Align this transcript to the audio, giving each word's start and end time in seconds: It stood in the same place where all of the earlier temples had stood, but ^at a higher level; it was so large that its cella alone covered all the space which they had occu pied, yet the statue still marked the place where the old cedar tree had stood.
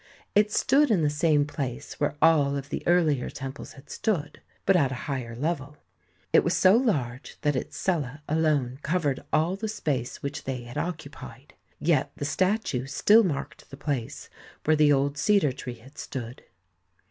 It 0.33 0.51
stood 0.51 0.89
in 0.89 1.03
the 1.03 1.11
same 1.11 1.45
place 1.45 1.99
where 1.99 2.15
all 2.23 2.57
of 2.57 2.69
the 2.69 2.81
earlier 2.87 3.29
temples 3.29 3.73
had 3.73 3.87
stood, 3.91 4.41
but 4.65 4.75
^at 4.75 4.89
a 4.89 4.95
higher 5.05 5.35
level; 5.35 5.77
it 6.33 6.43
was 6.43 6.57
so 6.57 6.75
large 6.75 7.37
that 7.41 7.55
its 7.55 7.77
cella 7.77 8.23
alone 8.27 8.79
covered 8.81 9.23
all 9.31 9.55
the 9.55 9.67
space 9.67 10.23
which 10.23 10.45
they 10.45 10.63
had 10.63 10.75
occu 10.75 11.11
pied, 11.11 11.53
yet 11.77 12.11
the 12.15 12.25
statue 12.25 12.87
still 12.87 13.23
marked 13.23 13.69
the 13.69 13.77
place 13.77 14.27
where 14.63 14.75
the 14.75 14.91
old 14.91 15.19
cedar 15.19 15.51
tree 15.51 15.75
had 15.75 15.99
stood. 15.99 16.45